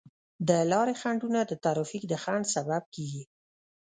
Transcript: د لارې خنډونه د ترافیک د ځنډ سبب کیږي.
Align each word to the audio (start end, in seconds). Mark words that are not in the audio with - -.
د 0.47 0.49
لارې 0.71 0.93
خنډونه 1.01 1.39
د 1.45 1.51
ترافیک 1.63 2.03
د 2.07 2.13
ځنډ 2.23 2.43
سبب 2.55 2.83
کیږي. 2.95 3.23